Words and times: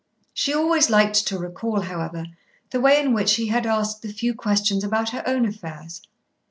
She 0.33 0.51
always 0.51 0.89
liked 0.89 1.27
to 1.27 1.37
recall, 1.37 1.81
however, 1.81 2.25
the 2.71 2.79
way 2.81 2.99
in 2.99 3.13
which 3.13 3.35
he 3.35 3.49
had 3.49 3.67
asked 3.67 4.01
the 4.01 4.11
few 4.11 4.33
questions 4.33 4.83
about 4.83 5.11
her 5.11 5.21
own 5.27 5.45
affairs. 5.45 6.01